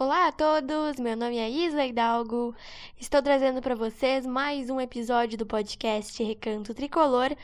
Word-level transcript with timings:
Olá 0.00 0.28
a 0.28 0.32
todos, 0.32 1.00
meu 1.00 1.16
nome 1.16 1.38
é 1.38 1.50
Isla 1.50 1.84
Hidalgo. 1.84 2.54
Estou 3.00 3.20
trazendo 3.20 3.60
para 3.60 3.74
vocês 3.74 4.24
mais 4.24 4.70
um 4.70 4.80
episódio 4.80 5.36
do 5.36 5.44
podcast 5.44 6.22
Recanto 6.22 6.72
Tricolor. 6.72 7.34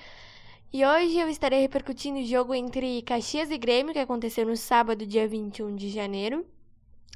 E 0.72 0.86
hoje 0.86 1.18
eu 1.18 1.28
estarei 1.28 1.62
repercutindo 1.62 2.20
o 2.20 2.24
jogo 2.24 2.54
entre 2.54 3.02
Caxias 3.02 3.50
e 3.50 3.58
Grêmio, 3.58 3.92
que 3.92 3.98
aconteceu 3.98 4.46
no 4.46 4.56
sábado, 4.56 5.04
dia 5.04 5.26
21 5.26 5.74
de 5.74 5.90
janeiro, 5.90 6.46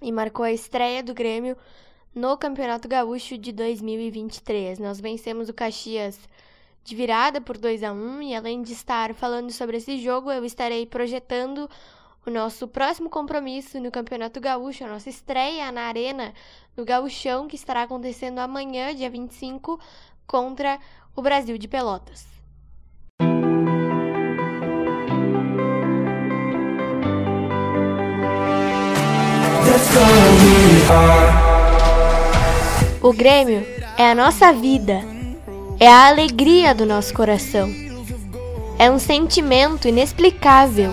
e 0.03 0.11
marcou 0.11 0.45
a 0.45 0.51
estreia 0.51 1.05
do 1.05 1.15
Grêmio 1.15 1.57
no 2.13 2.37
Campeonato 2.37 2.89
Gaúcho 2.89 3.39
de 3.39 3.53
2023. 3.53 4.81
Nós 4.81 5.01
vencemos 5.01 5.49
o 5.49 5.55
Caxias 5.55 6.19
de 6.83 6.97
virada 6.97 7.41
por 7.41 7.57
2 7.57 7.85
a 7.85 7.93
1 7.93 8.23
e 8.23 8.35
além 8.35 8.61
de 8.61 8.73
estar 8.73 9.15
falando 9.15 9.53
sobre 9.53 9.77
esse 9.77 9.99
jogo, 9.99 10.33
eu 10.33 10.45
estarei 10.45 10.85
projetando 10.85 11.71
o 12.29 12.31
nosso 12.31 12.69
próximo 12.69 13.09
compromisso 13.09 13.81
no 13.81 13.91
Campeonato 13.91 14.39
Gaúcho, 14.39 14.85
a 14.85 14.89
nossa 14.89 15.09
estreia 15.09 15.73
na 15.73 15.83
Arena 15.83 16.35
do 16.77 16.85
Gaúchão, 16.85 17.49
que 17.49 17.57
estará 17.57 17.83
acontecendo 17.83 18.39
amanhã, 18.39 18.95
dia 18.95 19.09
25, 19.09 19.81
contra 20.27 20.79
o 21.17 21.23
Brasil 21.23 21.57
de 21.57 21.67
Pelotas. 21.67 22.27
O 33.03 33.13
Grêmio 33.15 33.65
é 33.97 34.11
a 34.11 34.15
nossa 34.15 34.53
vida, 34.53 35.01
é 35.81 35.89
a 35.89 36.09
alegria 36.09 36.75
do 36.75 36.85
nosso 36.85 37.15
coração. 37.15 37.71
É 38.79 38.91
um 38.91 38.99
sentimento 38.99 39.89
inexplicável 39.89 40.93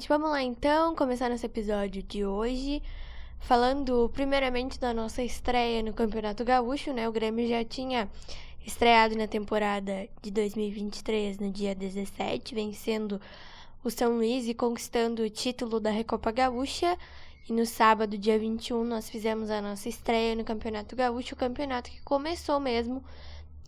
Gente, 0.00 0.08
vamos 0.08 0.30
lá 0.30 0.42
então 0.42 0.94
começar 0.96 1.28
nosso 1.28 1.44
episódio 1.44 2.02
de 2.02 2.24
hoje. 2.24 2.82
Falando 3.38 4.10
primeiramente 4.14 4.80
da 4.80 4.94
nossa 4.94 5.22
estreia 5.22 5.82
no 5.82 5.92
Campeonato 5.92 6.42
Gaúcho, 6.42 6.90
né? 6.90 7.06
O 7.06 7.12
Grêmio 7.12 7.46
já 7.46 7.62
tinha 7.62 8.08
estreado 8.64 9.14
na 9.14 9.26
temporada 9.26 10.08
de 10.22 10.30
2023 10.30 11.38
no 11.38 11.50
dia 11.50 11.74
17, 11.74 12.54
vencendo 12.54 13.20
o 13.84 13.90
São 13.90 14.16
Luís 14.16 14.48
e 14.48 14.54
conquistando 14.54 15.22
o 15.22 15.28
título 15.28 15.78
da 15.78 15.90
Recopa 15.90 16.30
Gaúcha. 16.30 16.96
E 17.46 17.52
no 17.52 17.66
sábado, 17.66 18.16
dia 18.16 18.38
21, 18.38 18.82
nós 18.82 19.10
fizemos 19.10 19.50
a 19.50 19.60
nossa 19.60 19.86
estreia 19.86 20.34
no 20.34 20.44
Campeonato 20.44 20.96
Gaúcho, 20.96 21.34
o 21.34 21.38
campeonato 21.38 21.90
que 21.90 22.00
começou 22.00 22.58
mesmo 22.58 23.04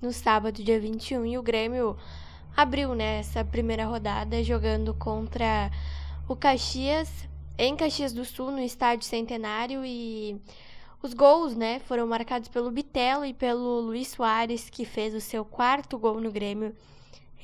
no 0.00 0.10
sábado, 0.14 0.62
dia 0.62 0.80
21, 0.80 1.26
e 1.26 1.36
o 1.36 1.42
Grêmio 1.42 1.94
abriu 2.56 2.94
né, 2.94 3.18
essa 3.18 3.44
primeira 3.44 3.84
rodada 3.84 4.42
jogando 4.42 4.94
contra 4.94 5.70
o 6.32 6.36
Caxias, 6.36 7.28
em 7.58 7.76
Caxias 7.76 8.12
do 8.14 8.24
Sul, 8.24 8.50
no 8.50 8.60
estádio 8.60 9.06
Centenário, 9.06 9.84
e 9.84 10.40
os 11.02 11.12
gols 11.12 11.54
né, 11.54 11.78
foram 11.80 12.06
marcados 12.06 12.48
pelo 12.48 12.70
Bitelo 12.70 13.24
e 13.26 13.34
pelo 13.34 13.80
Luiz 13.80 14.08
Soares, 14.08 14.70
que 14.70 14.86
fez 14.86 15.14
o 15.14 15.20
seu 15.20 15.44
quarto 15.44 15.98
gol 15.98 16.20
no 16.22 16.32
Grêmio 16.32 16.74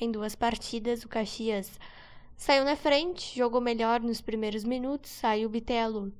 em 0.01 0.11
duas 0.11 0.33
partidas. 0.33 1.03
O 1.03 1.07
Caxias 1.07 1.79
saiu 2.35 2.65
na 2.65 2.75
frente, 2.75 3.37
jogou 3.37 3.61
melhor 3.61 3.99
nos 3.99 4.21
primeiros 4.21 4.63
minutos, 4.63 5.11
saiu 5.11 5.47
o 5.47 5.51
Bitelo, 5.51 6.11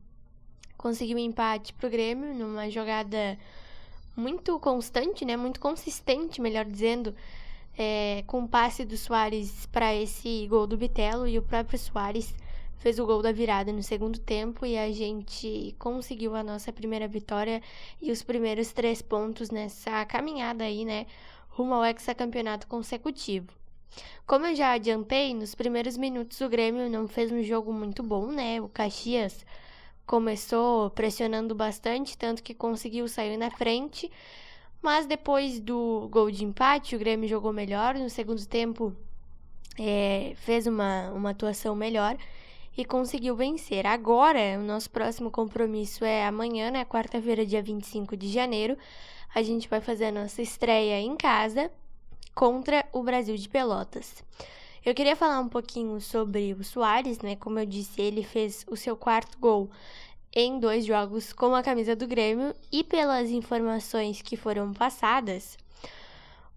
conseguiu 0.78 1.18
um 1.18 1.22
empate 1.22 1.74
para 1.74 1.88
o 1.88 1.90
Grêmio 1.90 2.36
numa 2.36 2.69
jogada 2.69 3.36
muito 4.16 4.59
constante, 4.59 5.25
né, 5.25 5.36
muito 5.36 5.59
consistente, 5.59 6.40
melhor 6.40 6.66
dizendo, 6.66 7.16
é, 7.75 8.24
com 8.28 8.44
o 8.44 8.47
passe 8.47 8.86
do 8.86 8.96
Soares 8.96 9.66
para 9.72 9.96
esse 9.96 10.46
gol 10.47 10.68
do 10.68 10.78
Bitelo 10.78 11.28
e 11.28 11.40
o 11.40 11.41
próprio 11.41 11.80
Soares 11.80 12.31
fez 12.80 12.98
o 12.98 13.06
gol 13.06 13.22
da 13.22 13.32
virada 13.32 13.72
no 13.72 13.84
segundo 13.84 14.20
tempo 14.20 14.66
e 14.66 14.78
a 14.78 14.92
gente 14.92 15.76
conseguiu 15.78 16.34
a 16.34 16.42
nossa 16.42 16.72
primeira 16.72 17.08
vitória 17.08 17.62
e 18.02 18.10
os 18.10 18.24
primeiros 18.24 18.72
três 18.72 19.02
pontos 19.02 19.52
nessa 19.52 20.06
caminhada 20.06 20.64
aí, 20.64 20.86
né, 20.86 21.06
rumo 21.50 21.74
ao 21.74 21.86
hexacampeonato 21.86 22.68
consecutivo. 22.68 23.52
Como 24.26 24.46
eu 24.46 24.56
já 24.56 24.72
adiantei, 24.72 25.34
nos 25.34 25.54
primeiros 25.54 25.98
minutos 25.98 26.40
o 26.40 26.48
Grêmio 26.48 26.90
não 26.90 27.08
fez 27.08 27.32
um 27.32 27.44
jogo 27.44 27.74
muito 27.74 28.02
bom, 28.02 28.28
né? 28.28 28.62
O 28.62 28.70
Caxias 28.70 29.46
começou 30.06 30.90
pressionando 30.92 31.54
bastante, 31.54 32.18
tanto 32.18 32.42
que 32.42 32.54
conseguiu 32.54 33.08
sair 33.08 33.36
na 33.36 33.50
frente, 33.50 34.10
mas 34.82 35.06
depois 35.06 35.60
do 35.60 36.08
gol 36.12 36.32
de 36.32 36.46
empate, 36.46 36.96
o 36.96 37.00
Grêmio 37.00 37.28
jogou 37.28 37.52
melhor. 37.52 37.96
No 37.96 38.10
segundo 38.10 38.46
tempo, 38.46 38.96
é, 39.78 40.34
fez 40.36 40.68
uma, 40.68 41.10
uma 41.10 41.32
atuação 41.32 41.76
melhor 41.76 42.16
e 42.80 42.86
conseguiu 42.86 43.36
vencer. 43.36 43.86
Agora, 43.86 44.58
o 44.58 44.64
nosso 44.64 44.90
próximo 44.90 45.30
compromisso 45.30 46.06
é 46.06 46.26
amanhã, 46.26 46.72
né? 46.72 46.86
Quarta-feira, 46.86 47.46
dia 47.46 47.62
25 47.62 48.16
de 48.16 48.30
janeiro. 48.30 48.78
A 49.36 49.42
gente 49.42 49.68
vai 49.68 49.82
fazer 49.82 50.06
a 50.06 50.12
nossa 50.14 50.42
estreia 50.42 50.98
em 50.98 51.14
casa 51.18 51.70
contra 52.34 52.88
o 52.94 53.04
Brasil 53.04 53.36
de 53.36 53.50
Pelotas. 53.50 54.24
Eu 54.86 54.96
queria 54.96 55.14
falar 55.14 55.42
um 55.42 55.50
pouquinho 55.50 56.00
sobre 56.00 56.54
o 56.54 56.64
Soares, 56.64 57.20
né? 57.20 57.36
Como 57.36 57.60
eu 57.60 57.66
disse, 57.66 58.02
ele 58.02 58.24
fez 58.24 58.66
o 58.70 58.78
seu 58.78 58.96
quarto 58.96 59.38
gol 59.38 59.70
em 60.34 60.58
dois 60.58 60.86
jogos 60.86 61.34
com 61.34 61.54
a 61.54 61.62
camisa 61.62 61.98
do 61.98 62.08
Grêmio 62.08 62.56
e 62.72 62.82
pelas 62.82 63.30
informações 63.30 64.22
que 64.22 64.38
foram 64.38 64.72
passadas, 64.72 65.58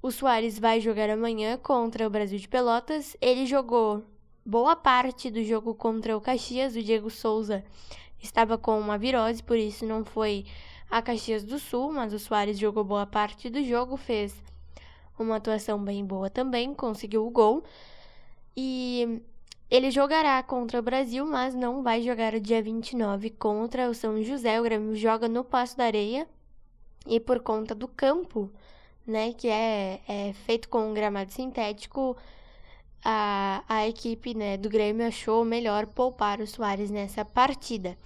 o 0.01 0.11
Soares 0.11 0.59
vai 0.59 0.81
jogar 0.81 1.11
amanhã 1.11 1.57
contra 1.57 2.07
o 2.07 2.11
Brasil 2.11 2.37
de 2.37 2.49
Pelotas. 2.49 3.17
Ele 3.21 3.47
jogou 3.47 4.03
boa 4.45 4.75
parte 4.77 5.31
do 5.31 5.43
jogo 5.45 5.75
contra 5.75 6.17
o 6.17 6.21
Caxias. 6.21 6.77
O 6.77 6.83
Diego 6.83 7.11
Souza 7.11 7.65
estava 8.21 8.59
com 8.59 8.79
uma 8.79 8.99
virose, 8.99 9.43
por 9.43 9.57
isso 9.57 9.87
não 9.87 10.05
foi 10.05 10.45
a 10.91 11.01
Caxias 11.01 11.43
do 11.45 11.59
Sul, 11.59 11.93
mas 11.93 12.13
o 12.13 12.19
Soares 12.19 12.59
jogou 12.59 12.85
boa 12.85 13.07
parte 13.07 13.49
do 13.49 13.63
jogo, 13.65 13.97
fez 13.97 14.35
uma 15.19 15.37
atuação 15.37 15.83
bem 15.83 16.05
boa 16.05 16.29
também, 16.29 16.75
conseguiu 16.75 17.27
o 17.27 17.31
gol. 17.31 17.65
E 18.57 19.23
ele 19.71 19.91
jogará 19.91 20.43
contra 20.43 20.79
o 20.79 20.83
Brasil, 20.83 21.25
mas 21.25 21.55
não 21.55 21.83
vai 21.83 22.03
jogar 22.03 22.35
o 22.35 22.41
dia 22.41 22.63
29 22.63 23.31
contra 23.31 23.89
o 23.89 23.95
São 23.95 24.23
José. 24.23 24.61
O 24.61 24.65
Grêmio 24.65 24.95
joga 24.95 25.29
no 25.29 25.43
Passo 25.43 25.77
da 25.77 25.85
Areia 25.85 26.29
e 27.07 27.19
por 27.19 27.41
conta 27.41 27.75
do 27.75 27.89
campo, 27.89 28.51
né, 29.07 29.33
que 29.33 29.49
é, 29.49 30.01
é 30.07 30.33
feito 30.45 30.69
com 30.69 30.91
um 30.91 30.95
gramado 30.95 31.33
sintético, 31.33 32.17
a, 33.05 33.65
a 33.69 33.89
equipe 33.89 34.35
né, 34.35 34.57
do 34.57 34.69
Grêmio 34.69 35.07
achou 35.07 35.45
melhor 35.45 35.87
poupar 35.87 36.41
o 36.41 36.47
Soares 36.47 36.91
nessa 36.91 37.25
partida. 37.25 37.97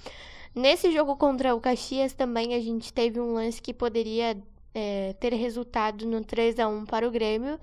Nesse 0.54 0.90
jogo 0.92 1.16
contra 1.16 1.54
o 1.54 1.60
Caxias 1.60 2.12
também 2.12 2.54
a 2.54 2.60
gente 2.60 2.92
teve 2.92 3.20
um 3.20 3.34
lance 3.34 3.60
que 3.60 3.74
poderia 3.74 4.36
é, 4.74 5.14
ter 5.20 5.34
resultado 5.34 6.06
no 6.06 6.24
3 6.24 6.58
a 6.58 6.68
1 6.68 6.86
para 6.86 7.06
o 7.06 7.10
Grêmio, 7.10 7.58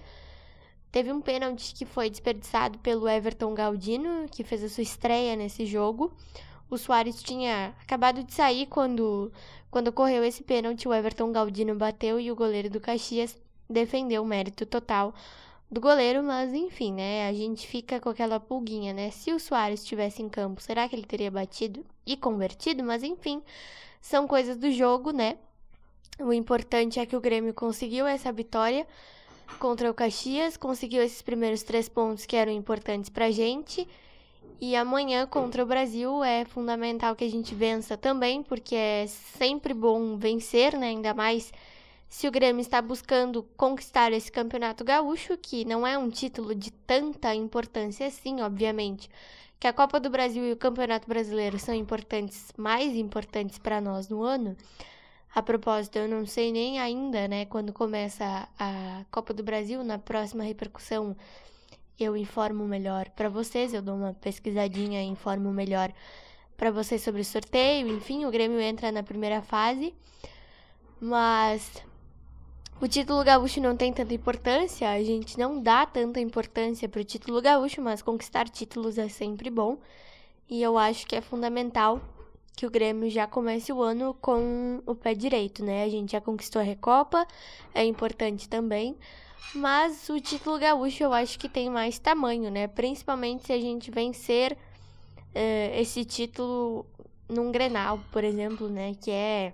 Teve 0.94 1.12
um 1.12 1.22
pênalti 1.22 1.74
que 1.74 1.86
foi 1.86 2.08
desperdiçado 2.08 2.78
pelo 2.78 3.10
Everton 3.10 3.56
Galdino, 3.56 4.30
que 4.30 4.44
fez 4.44 4.64
a 4.64 4.70
sua 4.70 4.84
estreia 4.84 5.36
nesse 5.36 5.66
jogo. 5.66 6.14
O 6.70 6.78
Soares 6.78 7.24
tinha 7.24 7.74
acabado 7.82 8.24
de 8.24 8.32
sair 8.32 8.68
quando, 8.68 9.32
quando 9.72 9.88
ocorreu 9.88 10.24
esse 10.24 10.44
pênalti. 10.44 10.88
O 10.88 10.94
Everton 10.94 11.32
Galdino 11.32 11.74
bateu 11.74 12.20
e 12.20 12.32
o 12.32 12.36
goleiro 12.36 12.70
do 12.70 12.80
Caxias 12.80 13.36
defendeu 13.68 14.22
o 14.22 14.26
mérito 14.28 14.68
total 14.68 15.16
do 15.74 15.82
goleiro, 15.82 16.24
mas 16.24 16.54
enfim, 16.54 16.94
né? 16.94 17.28
A 17.28 17.34
gente 17.34 17.68
fica 17.68 18.00
com 18.00 18.10
aquela 18.10 18.40
pulguinha, 18.40 18.94
né? 18.94 19.10
Se 19.12 19.34
o 19.34 19.40
Soares 19.40 19.82
estivesse 19.82 20.22
em 20.22 20.30
campo, 20.30 20.62
será 20.62 20.88
que 20.88 20.96
ele 20.96 21.06
teria 21.06 21.32
batido 21.32 21.84
e 22.06 22.16
convertido? 22.16 22.84
Mas 22.84 23.04
enfim, 23.04 23.42
são 24.00 24.28
coisas 24.28 24.56
do 24.56 24.72
jogo, 24.72 25.12
né? 25.12 25.38
O 26.20 26.32
importante 26.32 27.00
é 27.00 27.06
que 27.06 27.16
o 27.16 27.22
Grêmio 27.22 27.54
conseguiu 27.54 28.06
essa 28.06 28.32
vitória 28.32 28.86
contra 29.60 29.90
o 29.90 29.94
Caxias, 29.94 30.56
conseguiu 30.56 31.02
esses 31.02 31.22
primeiros 31.22 31.64
três 31.64 31.90
pontos 31.90 32.26
que 32.26 32.36
eram 32.36 32.52
importantes 32.52 33.10
pra 33.10 33.32
gente. 33.32 33.88
E 34.62 34.76
amanhã 34.76 35.26
contra 35.26 35.64
o 35.64 35.66
Brasil 35.66 36.24
é 36.24 36.46
fundamental 36.46 37.16
que 37.16 37.24
a 37.24 37.30
gente 37.30 37.56
vença 37.56 37.98
também, 37.98 38.44
porque 38.44 38.76
é 38.76 39.08
sempre 39.08 39.74
bom 39.74 40.16
vencer, 40.18 40.78
né? 40.78 40.88
Ainda 40.90 41.14
mais 41.14 41.52
se 42.14 42.28
o 42.28 42.32
Grêmio 42.32 42.62
está 42.62 42.80
buscando 42.80 43.42
conquistar 43.58 44.12
esse 44.14 44.32
campeonato 44.32 44.84
gaúcho, 44.84 45.36
que 45.36 45.66
não 45.66 45.86
é 45.86 45.98
um 45.98 46.12
título 46.12 46.54
de 46.54 46.70
tanta 46.70 47.34
importância 47.34 48.06
assim, 48.06 48.40
obviamente, 48.40 49.10
que 49.60 49.66
a 49.66 49.74
Copa 49.74 50.00
do 50.00 50.12
Brasil 50.12 50.46
e 50.46 50.52
o 50.52 50.56
Campeonato 50.56 51.08
Brasileiro 51.08 51.58
são 51.58 51.74
importantes, 51.74 52.54
mais 52.56 52.96
importantes 52.96 53.58
para 53.58 53.82
nós 53.82 54.10
no 54.10 54.22
ano. 54.22 54.56
A 55.34 55.42
propósito, 55.42 55.98
eu 55.98 56.08
não 56.08 56.24
sei 56.28 56.52
nem 56.52 56.80
ainda, 56.80 57.28
né, 57.28 57.46
quando 57.46 57.74
começa 57.74 58.48
a 58.60 59.04
Copa 59.10 59.34
do 59.34 59.42
Brasil, 59.42 59.84
na 59.84 59.98
próxima 59.98 60.44
repercussão 60.44 61.18
eu 62.00 62.16
informo 62.16 62.64
melhor 62.64 63.10
para 63.10 63.28
vocês, 63.28 63.74
eu 63.74 63.82
dou 63.82 63.96
uma 63.96 64.14
pesquisadinha 64.14 65.02
e 65.02 65.08
informo 65.08 65.52
melhor 65.52 65.92
para 66.56 66.70
vocês 66.70 67.02
sobre 67.02 67.22
o 67.22 67.26
sorteio, 67.26 67.88
enfim, 67.88 68.26
o 68.26 68.30
Grêmio 68.30 68.62
entra 68.62 68.92
na 68.92 69.02
primeira 69.02 69.42
fase. 69.42 69.96
Mas 71.02 71.84
o 72.84 72.88
título 72.88 73.24
gaúcho 73.24 73.62
não 73.62 73.78
tem 73.78 73.94
tanta 73.94 74.14
importância, 74.14 74.90
a 74.90 75.02
gente 75.02 75.40
não 75.40 75.58
dá 75.62 75.86
tanta 75.86 76.20
importância 76.20 76.90
para 76.90 77.00
o 77.00 77.04
título 77.06 77.42
gaúcho, 77.42 77.82
mas 77.82 78.02
conquistar 78.02 78.50
títulos 78.50 78.98
é 78.98 79.08
sempre 79.08 79.50
bom. 79.50 79.78
E 80.50 80.62
eu 80.62 80.78
acho 80.78 81.08
que 81.08 81.16
é 81.16 81.22
fundamental 81.22 82.02
que 82.58 82.66
o 82.66 82.70
Grêmio 82.70 83.10
já 83.10 83.26
comece 83.26 83.72
o 83.72 83.82
ano 83.82 84.14
com 84.20 84.84
o 84.86 84.94
pé 84.94 85.14
direito, 85.14 85.64
né? 85.64 85.86
A 85.86 85.90
gente 85.90 86.12
já 86.12 86.20
conquistou 86.20 86.62
a 86.62 86.66
Recopa, 86.66 87.26
é 87.74 87.86
importante 87.86 88.50
também. 88.50 88.98
Mas 89.56 90.10
o 90.10 90.20
título 90.20 90.60
gaúcho 90.60 91.04
eu 91.04 91.14
acho 91.14 91.40
que 91.40 91.48
tem 91.48 91.70
mais 91.70 91.98
tamanho, 91.98 92.52
né? 92.52 92.68
Principalmente 92.68 93.46
se 93.46 93.54
a 93.54 93.62
gente 93.62 93.90
vencer 93.92 94.52
uh, 94.52 95.80
esse 95.80 96.04
título 96.04 96.86
num 97.30 97.50
Grenal, 97.50 98.02
por 98.12 98.26
exemplo, 98.26 98.68
né? 98.68 98.94
Que 99.02 99.10
é 99.10 99.54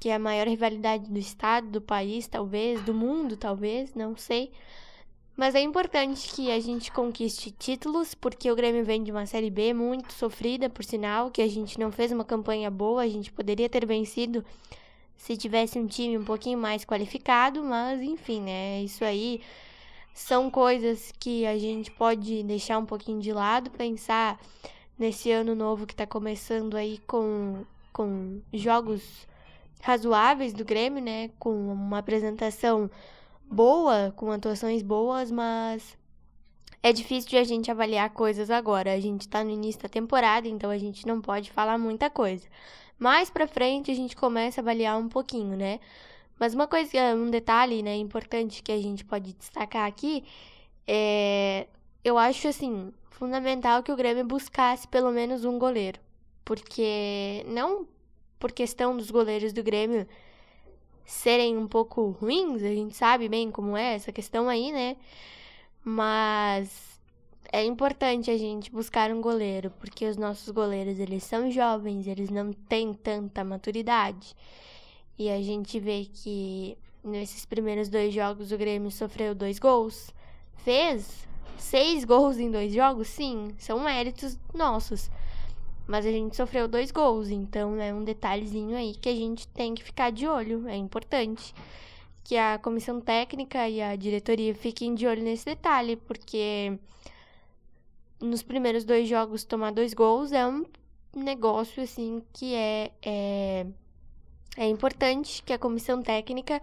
que 0.00 0.08
é 0.08 0.14
a 0.14 0.18
maior 0.18 0.46
rivalidade 0.46 1.10
do 1.10 1.18
estado, 1.18 1.68
do 1.68 1.80
país, 1.80 2.26
talvez, 2.26 2.80
do 2.82 2.94
mundo, 2.94 3.36
talvez, 3.36 3.94
não 3.94 4.16
sei. 4.16 4.50
Mas 5.36 5.54
é 5.54 5.60
importante 5.60 6.32
que 6.34 6.50
a 6.50 6.58
gente 6.58 6.90
conquiste 6.90 7.52
títulos, 7.52 8.12
porque 8.12 8.50
o 8.50 8.56
Grêmio 8.56 8.84
vem 8.84 9.04
de 9.04 9.12
uma 9.12 9.24
Série 9.24 9.50
B 9.50 9.72
muito 9.72 10.12
sofrida, 10.12 10.68
por 10.68 10.84
sinal, 10.84 11.30
que 11.30 11.40
a 11.40 11.48
gente 11.48 11.78
não 11.78 11.92
fez 11.92 12.10
uma 12.10 12.24
campanha 12.24 12.68
boa, 12.70 13.02
a 13.02 13.08
gente 13.08 13.30
poderia 13.30 13.68
ter 13.68 13.86
vencido 13.86 14.44
se 15.16 15.36
tivesse 15.36 15.78
um 15.78 15.86
time 15.86 16.18
um 16.18 16.24
pouquinho 16.24 16.58
mais 16.58 16.84
qualificado, 16.84 17.62
mas 17.62 18.02
enfim, 18.02 18.40
né? 18.40 18.82
Isso 18.82 19.04
aí 19.04 19.40
são 20.12 20.50
coisas 20.50 21.12
que 21.20 21.46
a 21.46 21.56
gente 21.56 21.90
pode 21.92 22.42
deixar 22.42 22.78
um 22.78 22.84
pouquinho 22.84 23.20
de 23.20 23.32
lado, 23.32 23.70
pensar 23.70 24.40
nesse 24.98 25.30
ano 25.30 25.54
novo 25.54 25.86
que 25.86 25.92
está 25.92 26.04
começando 26.04 26.76
aí 26.76 26.98
com, 27.06 27.64
com 27.92 28.40
jogos 28.52 29.27
razoáveis 29.80 30.52
do 30.52 30.64
Grêmio, 30.64 31.02
né? 31.02 31.30
Com 31.38 31.72
uma 31.72 31.98
apresentação 31.98 32.90
boa, 33.50 34.12
com 34.16 34.30
atuações 34.30 34.82
boas, 34.82 35.30
mas 35.30 35.96
é 36.82 36.92
difícil 36.92 37.30
de 37.30 37.36
a 37.38 37.44
gente 37.44 37.70
avaliar 37.70 38.10
coisas 38.10 38.50
agora. 38.50 38.92
A 38.92 39.00
gente 39.00 39.28
tá 39.28 39.42
no 39.42 39.50
início 39.50 39.82
da 39.82 39.88
temporada, 39.88 40.48
então 40.48 40.70
a 40.70 40.78
gente 40.78 41.06
não 41.06 41.20
pode 41.20 41.50
falar 41.50 41.78
muita 41.78 42.10
coisa. 42.10 42.46
Mais 42.98 43.30
pra 43.30 43.46
frente 43.46 43.90
a 43.90 43.94
gente 43.94 44.16
começa 44.16 44.60
a 44.60 44.62
avaliar 44.62 44.98
um 44.98 45.08
pouquinho, 45.08 45.56
né? 45.56 45.80
Mas 46.38 46.54
uma 46.54 46.66
coisa, 46.66 47.14
um 47.16 47.30
detalhe, 47.30 47.82
né, 47.82 47.96
importante 47.96 48.62
que 48.62 48.72
a 48.72 48.80
gente 48.80 49.04
pode 49.04 49.32
destacar 49.34 49.86
aqui 49.86 50.24
é 50.86 51.66
eu 52.04 52.16
acho 52.16 52.48
assim, 52.48 52.92
fundamental 53.10 53.82
que 53.82 53.92
o 53.92 53.96
Grêmio 53.96 54.24
buscasse 54.24 54.86
pelo 54.88 55.10
menos 55.10 55.44
um 55.44 55.58
goleiro. 55.58 56.00
Porque 56.44 57.44
não 57.48 57.86
por 58.38 58.52
questão 58.52 58.96
dos 58.96 59.10
goleiros 59.10 59.52
do 59.52 59.62
Grêmio 59.62 60.06
serem 61.04 61.56
um 61.56 61.66
pouco 61.66 62.10
ruins, 62.20 62.62
a 62.62 62.68
gente 62.68 62.94
sabe 62.94 63.28
bem 63.28 63.50
como 63.50 63.76
é 63.76 63.94
essa 63.94 64.12
questão 64.12 64.48
aí, 64.48 64.70
né? 64.70 64.96
Mas 65.82 67.00
é 67.50 67.64
importante 67.64 68.30
a 68.30 68.36
gente 68.36 68.70
buscar 68.70 69.10
um 69.10 69.20
goleiro, 69.20 69.70
porque 69.80 70.06
os 70.06 70.16
nossos 70.16 70.50
goleiros, 70.50 70.98
eles 70.98 71.24
são 71.24 71.50
jovens, 71.50 72.06
eles 72.06 72.28
não 72.28 72.52
têm 72.52 72.92
tanta 72.92 73.42
maturidade. 73.42 74.36
E 75.18 75.30
a 75.30 75.40
gente 75.40 75.80
vê 75.80 76.04
que 76.04 76.76
nesses 77.02 77.46
primeiros 77.46 77.88
dois 77.88 78.12
jogos 78.12 78.52
o 78.52 78.58
Grêmio 78.58 78.90
sofreu 78.90 79.34
dois 79.34 79.58
gols. 79.58 80.12
Fez 80.58 81.26
seis 81.56 82.04
gols 82.04 82.38
em 82.38 82.50
dois 82.50 82.72
jogos? 82.72 83.08
Sim, 83.08 83.54
são 83.58 83.80
méritos 83.80 84.38
nossos. 84.54 85.10
Mas 85.88 86.04
a 86.04 86.12
gente 86.12 86.36
sofreu 86.36 86.68
dois 86.68 86.90
gols, 86.92 87.30
então 87.30 87.80
é 87.80 87.94
um 87.94 88.04
detalhezinho 88.04 88.76
aí 88.76 88.94
que 88.94 89.08
a 89.08 89.14
gente 89.14 89.48
tem 89.48 89.74
que 89.74 89.82
ficar 89.82 90.12
de 90.12 90.28
olho, 90.28 90.68
é 90.68 90.76
importante. 90.76 91.54
Que 92.22 92.36
a 92.36 92.58
comissão 92.58 93.00
técnica 93.00 93.66
e 93.66 93.80
a 93.80 93.96
diretoria 93.96 94.54
fiquem 94.54 94.94
de 94.94 95.06
olho 95.06 95.22
nesse 95.22 95.46
detalhe, 95.46 95.96
porque 95.96 96.78
nos 98.20 98.42
primeiros 98.42 98.84
dois 98.84 99.08
jogos 99.08 99.44
tomar 99.44 99.72
dois 99.72 99.94
gols 99.94 100.30
é 100.30 100.46
um 100.46 100.66
negócio 101.16 101.82
assim 101.82 102.22
que 102.34 102.54
é, 102.54 102.92
é, 103.02 103.66
é 104.58 104.66
importante 104.68 105.42
que 105.42 105.54
a 105.54 105.58
comissão 105.58 106.02
técnica, 106.02 106.60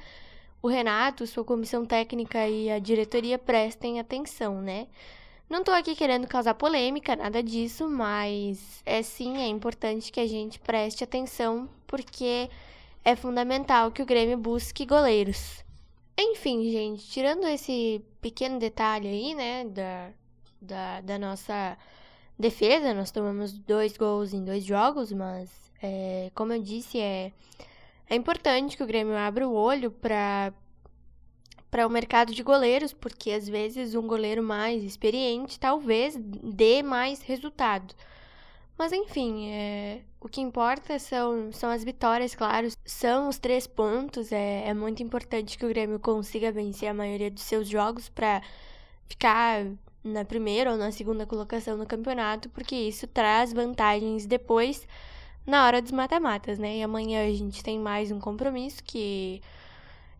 o 0.61 0.67
Renato, 0.67 1.25
sua 1.25 1.43
comissão 1.43 1.83
técnica 1.83 2.47
e 2.47 2.69
a 2.69 2.77
diretoria 2.77 3.39
prestem 3.39 3.99
atenção, 3.99 4.61
né? 4.61 4.85
Não 5.47 5.63
tô 5.63 5.71
aqui 5.71 5.95
querendo 5.95 6.27
causar 6.27 6.55
polêmica, 6.55 7.15
nada 7.15 7.43
disso, 7.43 7.87
mas 7.87 8.81
é 8.83 9.03
sim, 9.03 9.37
é 9.37 9.47
importante 9.47 10.11
que 10.11 10.19
a 10.19 10.27
gente 10.27 10.59
preste 10.59 11.03
atenção, 11.03 11.69
porque 11.85 12.49
é 13.03 13.15
fundamental 13.15 13.91
que 13.91 14.01
o 14.01 14.05
Grêmio 14.05 14.37
busque 14.37 14.85
goleiros. 14.87 15.63
Enfim, 16.17 16.71
gente, 16.71 17.07
tirando 17.07 17.45
esse 17.45 18.01
pequeno 18.19 18.57
detalhe 18.57 19.07
aí, 19.07 19.35
né, 19.35 19.65
da, 19.65 20.09
da, 20.59 21.01
da 21.01 21.19
nossa 21.19 21.77
defesa, 22.39 22.93
nós 22.95 23.11
tomamos 23.11 23.53
dois 23.53 23.95
gols 23.95 24.33
em 24.33 24.43
dois 24.43 24.63
jogos, 24.63 25.11
mas, 25.11 25.49
é, 25.81 26.31
como 26.33 26.53
eu 26.53 26.61
disse, 26.61 26.99
é, 26.99 27.31
é 28.09 28.15
importante 28.15 28.75
que 28.75 28.83
o 28.83 28.87
Grêmio 28.87 29.15
abra 29.15 29.47
o 29.47 29.53
olho 29.53 29.91
para 29.91 30.51
para 31.75 31.85
o 31.85 31.89
mercado 31.89 32.33
de 32.33 32.41
goleiros, 32.41 32.93
porque 32.93 33.31
às 33.31 33.49
vezes 33.49 33.95
um 33.95 34.07
goleiro 34.07 34.41
mais 34.41 34.81
experiente 34.81 35.59
talvez 35.59 36.15
dê 36.17 36.81
mais 36.81 37.21
resultado. 37.21 37.93
Mas 38.77 38.93
enfim, 38.93 39.49
é, 39.49 39.99
o 40.21 40.29
que 40.29 40.39
importa 40.39 40.97
são, 40.97 41.51
são 41.51 41.69
as 41.69 41.83
vitórias, 41.83 42.33
claro, 42.33 42.69
são 42.85 43.27
os 43.27 43.37
três 43.37 43.67
pontos. 43.67 44.31
É, 44.31 44.69
é 44.69 44.73
muito 44.73 45.03
importante 45.03 45.57
que 45.57 45.65
o 45.65 45.67
Grêmio 45.67 45.99
consiga 45.99 46.49
vencer 46.49 46.87
a 46.87 46.93
maioria 46.93 47.29
dos 47.29 47.43
seus 47.43 47.67
jogos 47.67 48.07
para 48.07 48.41
ficar 49.09 49.65
na 50.01 50.23
primeira 50.23 50.71
ou 50.71 50.77
na 50.77 50.93
segunda 50.93 51.25
colocação 51.25 51.75
no 51.75 51.85
campeonato, 51.85 52.47
porque 52.51 52.73
isso 52.73 53.05
traz 53.05 53.51
vantagens 53.51 54.25
depois 54.25 54.87
na 55.45 55.65
hora 55.65 55.81
dos 55.81 55.91
mata-matas, 55.91 56.57
né? 56.57 56.77
E 56.77 56.83
amanhã 56.83 57.27
a 57.27 57.33
gente 57.33 57.61
tem 57.61 57.77
mais 57.77 58.13
um 58.13 58.19
compromisso 58.21 58.81
que 58.81 59.41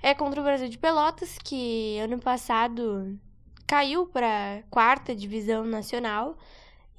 é 0.06 0.14
contra 0.14 0.40
o 0.40 0.44
Brasil 0.44 0.70
de 0.70 0.78
Pelotas, 0.78 1.36
que 1.44 1.98
ano 1.98 2.20
passado 2.20 3.18
caiu 3.66 4.06
para 4.06 4.62
quarta 4.70 5.16
divisão 5.16 5.66
nacional. 5.66 6.38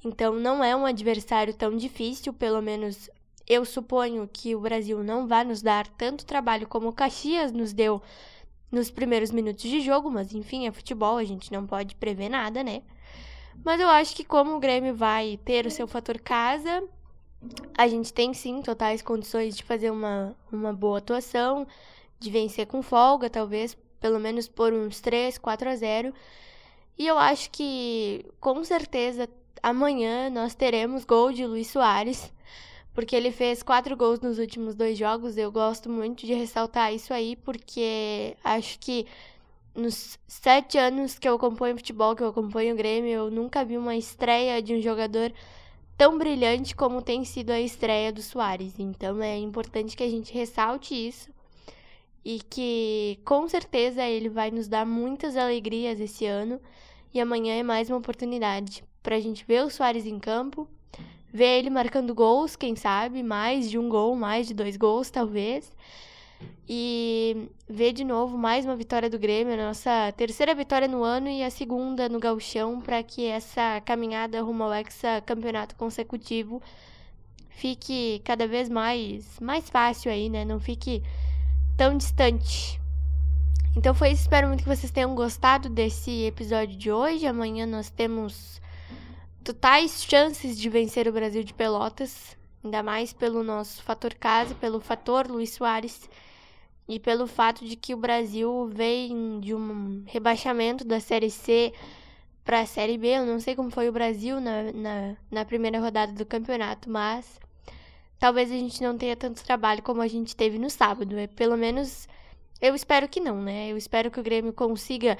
Então 0.03 0.33
não 0.33 0.61
é 0.61 0.75
um 0.75 0.85
adversário 0.85 1.53
tão 1.53 1.77
difícil, 1.77 2.33
pelo 2.33 2.61
menos 2.61 3.09
eu 3.47 3.63
suponho 3.63 4.29
que 4.31 4.53
o 4.53 4.59
Brasil 4.59 5.01
não 5.05 5.25
vai 5.25 5.45
nos 5.45 5.61
dar 5.61 5.87
tanto 5.87 6.25
trabalho 6.25 6.67
como 6.67 6.89
o 6.89 6.93
Caxias 6.93 7.53
nos 7.53 7.71
deu 7.71 8.01
nos 8.69 8.91
primeiros 8.91 9.31
minutos 9.31 9.63
de 9.63 9.79
jogo, 9.79 10.11
mas 10.11 10.33
enfim, 10.33 10.67
é 10.67 10.71
futebol, 10.73 11.15
a 11.15 11.23
gente 11.23 11.49
não 11.49 11.65
pode 11.65 11.95
prever 11.95 12.27
nada, 12.27 12.61
né? 12.61 12.81
Mas 13.63 13.79
eu 13.79 13.87
acho 13.87 14.13
que 14.13 14.25
como 14.25 14.53
o 14.53 14.59
Grêmio 14.59 14.93
vai 14.93 15.39
ter 15.45 15.65
o 15.65 15.71
seu 15.71 15.87
fator 15.87 16.19
casa, 16.19 16.83
a 17.77 17.87
gente 17.87 18.11
tem 18.11 18.33
sim 18.33 18.61
totais 18.61 19.01
condições 19.01 19.55
de 19.55 19.63
fazer 19.63 19.91
uma, 19.91 20.35
uma 20.51 20.73
boa 20.73 20.97
atuação 20.97 21.65
de 22.19 22.29
vencer 22.29 22.67
com 22.67 22.81
folga, 22.81 23.29
talvez, 23.29 23.77
pelo 23.99 24.19
menos 24.19 24.47
por 24.47 24.73
uns 24.73 24.99
3, 24.99 25.37
4 25.37 25.69
a 25.69 25.75
0. 25.75 26.13
E 26.97 27.05
eu 27.05 27.17
acho 27.17 27.49
que 27.51 28.25
com 28.39 28.63
certeza 28.63 29.29
amanhã 29.61 30.29
nós 30.29 30.55
teremos 30.55 31.05
gol 31.05 31.31
de 31.31 31.45
Luiz 31.45 31.67
Soares, 31.67 32.31
porque 32.93 33.15
ele 33.15 33.31
fez 33.31 33.61
quatro 33.61 33.95
gols 33.95 34.19
nos 34.19 34.39
últimos 34.39 34.75
dois 34.75 34.97
jogos. 34.97 35.37
Eu 35.37 35.51
gosto 35.51 35.89
muito 35.89 36.25
de 36.25 36.33
ressaltar 36.33 36.93
isso 36.93 37.13
aí, 37.13 37.35
porque 37.35 38.35
acho 38.43 38.79
que 38.79 39.05
nos 39.75 40.17
sete 40.27 40.77
anos 40.77 41.19
que 41.19 41.29
eu 41.29 41.35
acompanho 41.35 41.77
futebol, 41.77 42.15
que 42.15 42.23
eu 42.23 42.29
acompanho 42.29 42.73
o 42.73 42.77
Grêmio, 42.77 43.11
eu 43.11 43.31
nunca 43.31 43.63
vi 43.63 43.77
uma 43.77 43.95
estreia 43.95 44.61
de 44.61 44.73
um 44.73 44.81
jogador 44.81 45.31
tão 45.95 46.17
brilhante 46.17 46.75
como 46.75 47.01
tem 47.01 47.23
sido 47.23 47.51
a 47.51 47.59
estreia 47.59 48.11
do 48.11 48.21
Soares. 48.23 48.79
Então 48.79 49.21
é 49.21 49.37
importante 49.37 49.95
que 49.95 50.03
a 50.03 50.09
gente 50.09 50.33
ressalte 50.33 50.95
isso 50.95 51.29
e 52.27 52.41
que 52.41 53.21
com 53.23 53.47
certeza 53.47 54.03
ele 54.03 54.27
vai 54.27 54.51
nos 54.51 54.67
dar 54.67 54.85
muitas 54.85 55.37
alegrias 55.37 55.97
esse 55.97 56.25
ano 56.25 56.59
e 57.13 57.21
amanhã 57.21 57.55
é 57.55 57.63
mais 57.63 57.89
uma 57.89 57.99
oportunidade 57.99 58.83
pra 59.01 59.17
gente 59.17 59.45
ver 59.45 59.63
o 59.63 59.69
Soares 59.69 60.05
em 60.05 60.19
campo, 60.19 60.67
ver 61.31 61.59
ele 61.59 61.69
marcando 61.69 62.13
gols, 62.13 62.57
quem 62.57 62.75
sabe, 62.75 63.23
mais 63.23 63.69
de 63.69 63.79
um 63.79 63.87
gol, 63.87 64.13
mais 64.13 64.45
de 64.45 64.53
dois 64.53 64.75
gols, 64.75 65.09
talvez. 65.09 65.71
E 66.67 67.47
ver 67.65 67.93
de 67.93 68.03
novo 68.03 68.37
mais 68.37 68.65
uma 68.65 68.75
vitória 68.75 69.09
do 69.09 69.17
Grêmio, 69.17 69.53
a 69.53 69.67
nossa 69.67 70.11
terceira 70.17 70.53
vitória 70.53 70.89
no 70.89 71.03
ano 71.03 71.29
e 71.29 71.41
a 71.41 71.49
segunda 71.49 72.09
no 72.09 72.19
Gauchão, 72.19 72.81
para 72.81 73.01
que 73.03 73.25
essa 73.25 73.79
caminhada 73.85 74.41
rumo 74.41 74.65
ao 74.65 74.73
Hexa 74.73 75.21
campeonato 75.21 75.77
consecutivo 75.77 76.61
fique 77.51 78.21
cada 78.25 78.45
vez 78.45 78.67
mais, 78.67 79.39
mais 79.39 79.69
fácil 79.69 80.11
aí, 80.11 80.27
né? 80.27 80.43
Não 80.43 80.59
fique 80.59 81.01
tão 81.77 81.95
distante. 81.95 82.81
Então 83.75 83.93
foi 83.93 84.09
isso, 84.09 84.23
espero 84.23 84.47
muito 84.47 84.63
que 84.63 84.75
vocês 84.75 84.91
tenham 84.91 85.13
gostado 85.13 85.69
desse 85.69 86.25
episódio 86.25 86.75
de 86.75 86.91
hoje. 86.91 87.27
Amanhã 87.27 87.67
nós 87.67 87.91
temos 87.91 88.59
totais 89.43 90.03
chances 90.03 90.59
de 90.59 90.67
vencer 90.67 91.07
o 91.07 91.13
Brasil 91.13 91.43
de 91.43 91.53
Pelotas, 91.53 92.35
ainda 92.63 92.81
mais 92.81 93.13
pelo 93.13 93.43
nosso 93.43 93.83
fator 93.83 94.15
casa, 94.15 94.55
pelo 94.55 94.79
fator 94.79 95.27
Luiz 95.27 95.51
Soares 95.51 96.09
e 96.87 96.99
pelo 96.99 97.27
fato 97.27 97.63
de 97.63 97.75
que 97.75 97.93
o 97.93 97.97
Brasil 97.97 98.67
vem 98.73 99.39
de 99.39 99.53
um 99.53 100.03
rebaixamento 100.07 100.83
da 100.83 100.99
Série 100.99 101.29
C 101.29 101.71
para 102.43 102.61
a 102.61 102.65
Série 102.65 102.97
B. 102.97 103.09
Eu 103.09 103.25
não 103.27 103.39
sei 103.39 103.55
como 103.55 103.69
foi 103.69 103.87
o 103.87 103.93
Brasil 103.93 104.41
na, 104.41 104.71
na, 104.73 105.15
na 105.29 105.45
primeira 105.45 105.79
rodada 105.79 106.11
do 106.11 106.25
campeonato, 106.25 106.89
mas 106.89 107.39
talvez 108.19 108.51
a 108.51 108.55
gente 108.55 108.81
não 108.81 108.97
tenha 108.97 109.15
tanto 109.15 109.43
trabalho 109.43 109.81
como 109.83 110.01
a 110.01 110.07
gente 110.07 110.35
teve 110.35 110.57
no 110.57 110.69
sábado. 110.69 111.17
É 111.17 111.27
pelo 111.27 111.57
menos 111.57 112.07
eu 112.61 112.73
espero 112.73 113.07
que 113.07 113.19
não, 113.19 113.41
né? 113.41 113.69
Eu 113.69 113.77
espero 113.77 114.09
que 114.09 114.19
o 114.19 114.23
Grêmio 114.23 114.51
consiga 114.51 115.17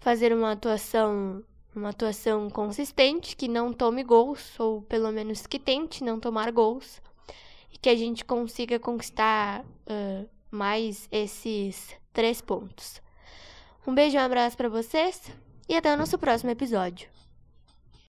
fazer 0.00 0.32
uma 0.32 0.52
atuação, 0.52 1.44
uma 1.74 1.90
atuação 1.90 2.48
consistente, 2.48 3.36
que 3.36 3.48
não 3.48 3.72
tome 3.72 4.02
gols, 4.02 4.58
ou 4.58 4.82
pelo 4.82 5.12
menos 5.12 5.46
que 5.46 5.58
tente 5.58 6.02
não 6.02 6.18
tomar 6.18 6.50
gols, 6.50 7.00
e 7.72 7.76
que 7.76 7.90
a 7.90 7.96
gente 7.96 8.24
consiga 8.24 8.78
conquistar 8.78 9.62
uh, 9.62 10.28
mais 10.50 11.06
esses 11.12 11.94
três 12.12 12.40
pontos. 12.40 13.00
Um 13.86 13.94
beijo 13.94 14.16
e 14.16 14.20
um 14.20 14.22
abraço 14.22 14.56
para 14.56 14.68
vocês 14.68 15.30
e 15.68 15.76
até 15.76 15.92
o 15.92 15.96
nosso 15.96 16.18
próximo 16.18 16.50
episódio. 16.50 17.19